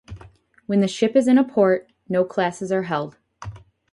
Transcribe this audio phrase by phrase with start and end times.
[0.65, 3.19] When the ship is in a port, no classes are held.